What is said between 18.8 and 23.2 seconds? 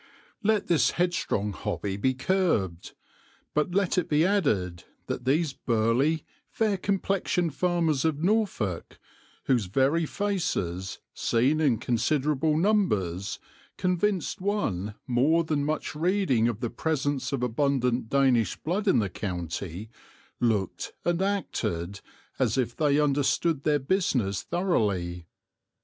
in the county, looked and acted as if they